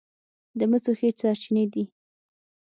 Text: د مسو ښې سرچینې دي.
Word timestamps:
د 0.59 0.61
مسو 0.71 0.91
ښې 0.99 1.09
سرچینې 1.19 1.65
دي. 1.73 1.83